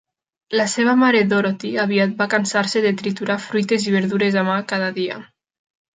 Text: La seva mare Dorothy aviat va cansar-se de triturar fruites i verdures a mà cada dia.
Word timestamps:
La 0.59 0.63
seva 0.71 0.95
mare 1.01 1.19
Dorothy 1.33 1.69
aviat 1.83 2.17
va 2.23 2.27
cansar-se 2.33 2.83
de 2.87 2.95
triturar 3.03 3.39
fruites 3.47 3.89
i 3.91 3.95
verdures 3.97 4.39
a 4.43 4.49
mà 4.49 4.57
cada 4.73 4.93
dia. 5.01 5.25